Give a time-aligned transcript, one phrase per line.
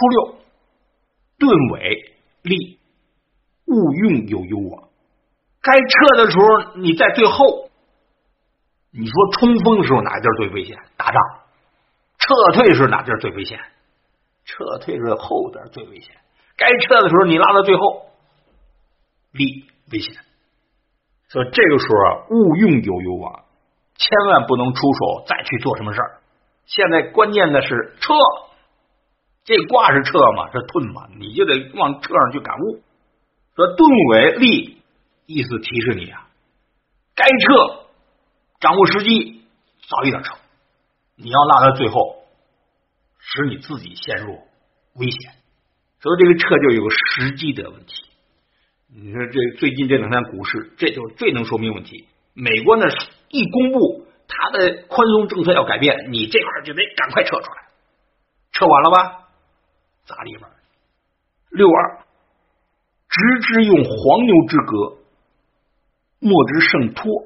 [0.00, 0.34] 初六，
[1.38, 2.78] 顿尾立，
[3.66, 4.88] 勿用有攸啊。
[5.60, 7.68] 该撤的时候，你在最后。
[8.92, 10.78] 你说冲锋的时候哪地儿最危险？
[10.96, 11.22] 打仗。
[12.18, 13.60] 撤退时哪地儿最危险？
[14.46, 16.16] 撤退是后边最危险。
[16.56, 18.06] 该撤的时候你拉到最后，
[19.32, 20.14] 立危险。
[21.28, 23.44] 所以这个时候啊，勿用有攸啊，
[23.96, 26.20] 千万不能出手再去做什么事儿。
[26.64, 28.14] 现在关键的是撤，
[29.44, 32.82] 这卦是撤嘛，是遁嘛，你就得往撤上去感悟。
[33.56, 34.78] 说遁尾立，
[35.26, 36.28] 意思提示你啊，
[37.14, 37.86] 该撤，
[38.60, 39.42] 掌握时机，
[39.88, 40.34] 早一点撤。
[41.16, 42.16] 你要落到最后，
[43.18, 44.38] 使你自己陷入
[44.94, 45.32] 危险。
[46.00, 48.04] 所以这个撤就有时机的问题。
[48.92, 52.08] 你说这最近这两天股市，这就最能说明问题。
[52.34, 52.86] 美国呢
[53.28, 57.68] 一公布他的宽松政策要改变，你这块就得赶快撤出来。
[58.52, 59.28] 撤完了吧，
[60.10, 60.42] 砸里边。
[61.50, 61.98] 六二，
[63.08, 64.98] 直之用黄牛之格，
[66.18, 67.24] 莫之胜托。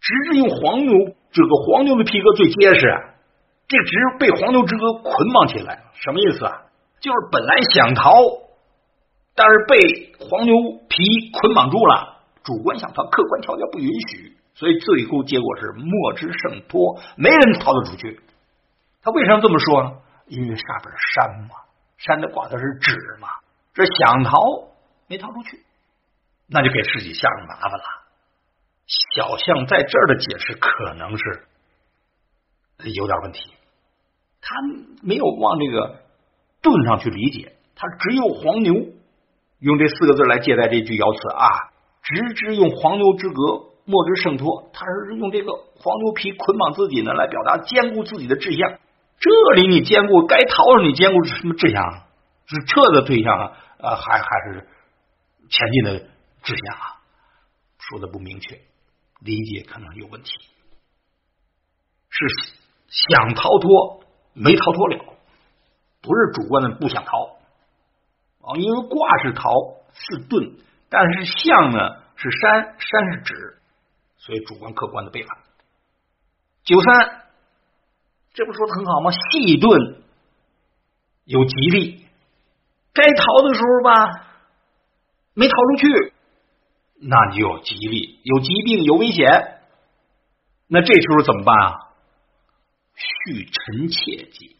[0.00, 1.14] 直之用黄牛。
[1.32, 2.80] 这个黄牛的皮革最结实，
[3.68, 6.62] 这只是被黄牛之歌捆绑起来，什么意思啊？
[6.98, 8.10] 就是本来想逃，
[9.36, 10.52] 但是被黄牛
[10.88, 12.18] 皮捆绑住了。
[12.42, 18.18] 主观想逃，客观条件不允许，所以最后结果是莫之胜托，没人逃得出去。
[19.02, 19.92] 他为什么这么说呢？
[20.30, 21.56] 因为下边山嘛，
[21.98, 23.28] 山的挂的是纸嘛，
[23.74, 24.38] 这想逃
[25.08, 25.64] 没逃出去，
[26.46, 27.84] 那就给自己下上麻烦了。
[28.86, 31.46] 小象在这儿的解释可能是
[32.94, 33.52] 有点问题，
[34.40, 34.54] 他
[35.02, 36.00] 没有往这个
[36.62, 38.72] 盾上去理解，他只有黄牛
[39.58, 48.78] 用这四个字来借代这句爻辞啊，直之用黄牛之格，莫之胜托，他是用这个黄牛皮捆绑自己呢，来表达兼顾自己的志向。
[49.20, 52.04] 这里你兼顾该逃时你兼顾什么志向？
[52.46, 54.66] 是撤的对象啊，呃，还还是
[55.48, 56.00] 前进的
[56.42, 57.00] 志向啊？
[57.78, 58.60] 说的不明确。
[59.20, 60.30] 理解可能有问题，
[62.08, 62.26] 是
[62.88, 65.14] 想逃脱没逃脱了，
[66.00, 67.36] 不是主观的不想逃
[68.40, 69.50] 啊，因为卦是逃
[69.92, 73.58] 是遁，但是象呢是山，山是指，
[74.16, 75.36] 所以主观客观的背反。
[76.64, 77.22] 九三，
[78.40, 79.10] 这不说的很好吗？
[79.10, 79.98] 细遁
[81.24, 82.06] 有吉利，
[82.94, 84.28] 该逃的时候吧，
[85.34, 86.14] 没逃出去。
[87.02, 89.28] 那你就有吉利，有疾病，有危险。
[90.68, 91.92] 那这时候怎么办啊？
[92.94, 94.56] 续臣妾计。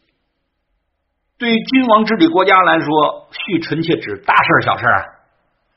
[1.39, 4.85] 对于君王治理国家来说，续臣妾指大事小事？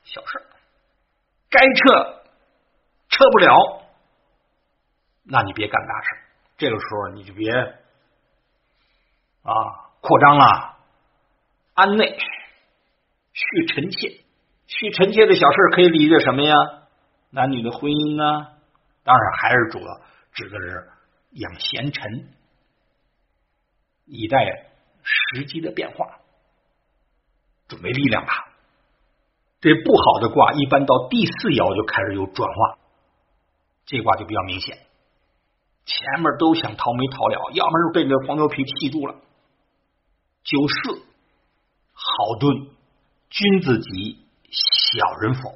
[0.03, 0.43] 小事
[1.49, 2.21] 该撤
[3.09, 3.81] 撤不了，
[5.23, 6.09] 那你别干大事。
[6.55, 7.51] 这个时候你就别
[9.45, 10.75] 啊扩张了，
[11.75, 12.17] 安内
[13.33, 14.19] 续臣妾。
[14.67, 16.55] 续臣妾的小事可以理解什么呀？
[17.29, 18.47] 男女的婚姻呢？
[19.03, 20.01] 当然还是主要
[20.33, 20.89] 指的是
[21.31, 22.29] 养贤臣，
[24.05, 24.67] 以待
[25.03, 26.07] 时机的变化，
[27.67, 28.47] 准备力量吧。
[29.61, 32.79] 这不好的卦一般到第四爻就开始有转化，
[33.85, 34.79] 这卦就比较明显。
[35.85, 39.15] 前面都想逃没逃了，要么是被那黄牛皮气住了。
[40.45, 41.01] 九四
[41.91, 42.67] 好盾，
[43.29, 44.23] 君子吉。
[44.55, 45.49] 小人否？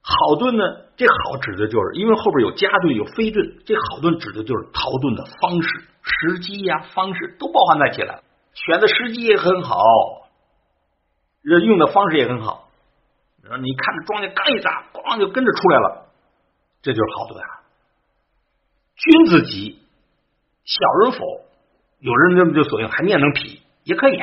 [0.00, 0.86] 好遁呢？
[0.96, 5.68] 这好指的就是因为后边有加遁有非遁，这好遁指的就是逃遁的方式、
[6.00, 8.22] 时机呀、方式都包含在起来。
[8.54, 9.76] 选的时机也很好，
[11.42, 12.70] 用的方式也很好。
[13.42, 16.06] 你看着庄稼刚一砸，咣就跟着出来了，
[16.82, 17.60] 这就是好遁啊。
[18.96, 19.78] 君子吉，
[20.64, 21.18] 小人否？
[21.98, 24.16] 有人这么就索性还念成否，也可以，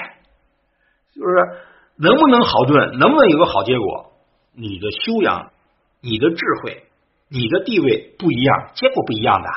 [1.16, 1.62] 就是。
[1.98, 2.98] 能不能好顿？
[3.00, 4.12] 能不能有个好结果？
[4.52, 5.54] 你的修养、
[6.02, 6.84] 你的智慧、
[7.30, 9.48] 你的地位不一样，结果不一样的。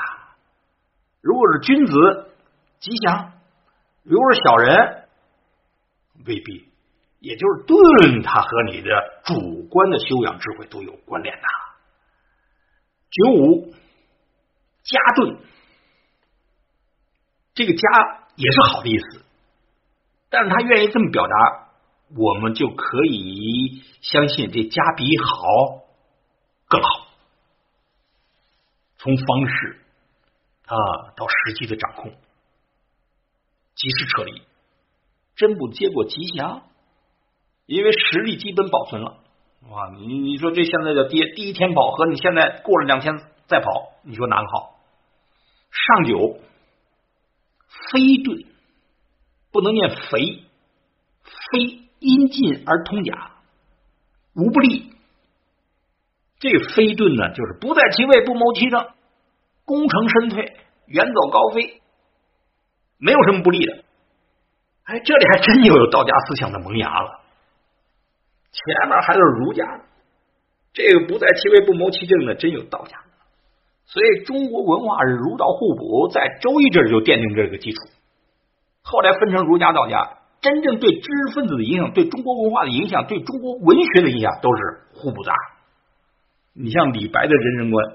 [1.19, 1.91] 如果是君子，
[2.79, 3.33] 吉祥；
[4.03, 5.09] 如果是小人，
[6.25, 6.69] 未必。
[7.19, 8.89] 也就是顿，它和你的
[9.25, 11.41] 主观的修养、智慧都有关联的。
[13.11, 13.73] 九五
[14.83, 15.35] 加顿，
[17.53, 17.81] 这个加
[18.37, 19.25] 也是好的意思，
[20.29, 21.65] 但是他愿意这么表达。
[22.17, 25.85] 我们就可以相信这家比好
[26.67, 27.07] 更好，
[28.97, 29.79] 从方式
[30.65, 32.11] 啊到实际的掌控，
[33.75, 34.41] 及时撤离，
[35.35, 36.63] 真不结果吉祥，
[37.67, 39.19] 因为实力基本保存了。
[39.69, 43.67] 哇，你你说这现在的跌，第一天跑和你现在过了两天再跑，
[44.01, 44.79] 你说哪个好？
[45.69, 46.39] 上九
[47.91, 48.47] 飞遁
[49.51, 50.43] 不能念肥。
[51.51, 51.59] 非
[51.99, 53.31] 阴进而通甲，
[54.33, 54.91] 无不利。
[56.39, 58.87] 这个飞遁呢，就是不在其位，不谋其政，
[59.65, 60.57] 功成身退，
[60.87, 61.81] 远走高飞，
[62.97, 63.83] 没有什么不利的。
[64.85, 67.19] 哎，这里还真就有道家思想的萌芽了。
[68.51, 69.81] 前面还是儒家，
[70.73, 72.97] 这个不在其位，不谋其政的，真有道家。
[73.85, 77.79] 所以中国文化是儒道互补，在周易这就奠定这个基础。
[78.81, 84.61] 后来分成儒家、道家，真正对知识分子的影响、对中国文化的影响、对中国文学的影响，都是
[84.93, 85.31] 互补的。
[86.53, 87.85] 你像李白的人生观，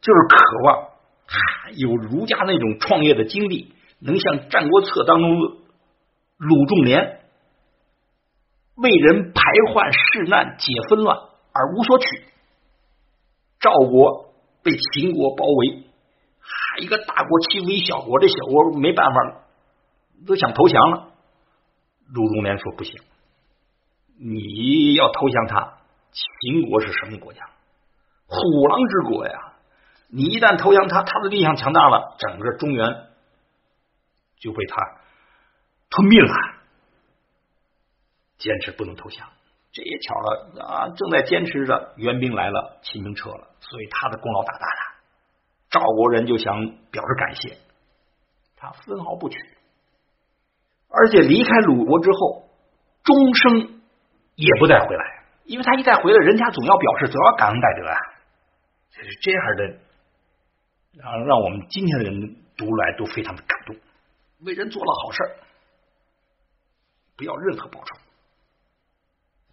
[0.00, 0.88] 就是渴望
[1.76, 5.30] 有儒家那种创业的经历，能像《战国策》当中
[6.38, 7.20] 鲁仲连
[8.76, 9.42] 为人排
[9.72, 11.16] 患释难、解纷乱
[11.52, 12.06] 而无所取，
[13.60, 14.32] 赵国
[14.62, 15.84] 被秦国包围，
[16.40, 19.41] 还一个大国欺负一小国，这小国没办法了，
[20.26, 21.08] 都想投降了。
[22.08, 23.00] 鲁仲连说：“不行，
[24.18, 25.78] 你要投降他，
[26.12, 27.40] 秦国是什么国家？”
[28.26, 29.52] 虎狼之国呀！
[30.08, 33.06] 你一旦投降他，他的力量强大了，整个中原
[34.36, 34.76] 就被他
[35.88, 36.34] 吞并了。
[38.38, 39.28] 坚持不能投降，
[39.72, 40.88] 这也巧了啊！
[40.96, 45.00] 正在坚持着，援兵来了，秦兵撤了，所以他的功劳大大的。
[45.70, 46.60] 赵国人就想
[46.90, 47.56] 表示感谢，
[48.56, 49.38] 他分毫不取，
[50.94, 52.44] 而且离开鲁国之后，
[53.02, 53.80] 终生
[54.34, 57.96] 也不再回来，因为他一再回来，人家总要表示，总要感恩戴德啊。
[58.90, 59.64] 这是这样的，
[61.02, 63.74] 让让我们今天的人读来都非常的感动。
[64.44, 65.18] 为人做了好事
[67.16, 67.96] 不要任何报酬，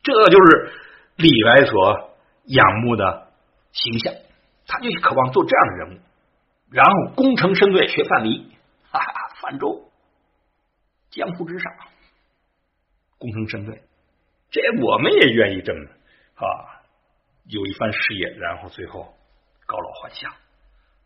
[0.03, 0.73] 这就是
[1.15, 2.11] 李白所
[2.45, 3.31] 仰慕的
[3.71, 4.13] 形象。
[4.67, 5.99] 他就渴望做这样的人物，
[6.71, 8.43] 然后功成身退，学范蠡，
[8.91, 9.88] 哈哈，泛舟
[11.11, 11.73] 江湖之上，
[13.17, 13.81] 功成身退。
[14.51, 15.85] 这我们也愿意这么
[16.35, 16.81] 啊，
[17.45, 19.15] 有一番事业，然后最后。
[19.71, 20.33] 高老还乡，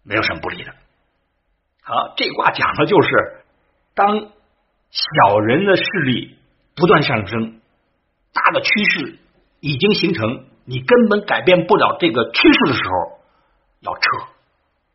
[0.03, 0.73] 没有什么不利的。
[1.81, 3.43] 好，这卦讲的就是，
[3.93, 4.31] 当
[4.89, 6.37] 小人的势力
[6.73, 7.59] 不断上升，
[8.31, 9.19] 大的趋势
[9.59, 13.19] 已经形成，你根本改变不了这个趋势的时候，
[13.81, 14.01] 要撤。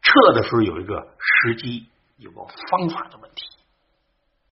[0.01, 3.45] 撤的时候有一个时机，有个方法的问题。